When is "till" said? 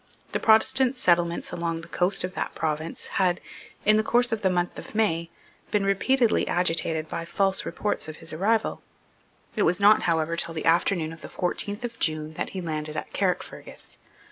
10.35-10.55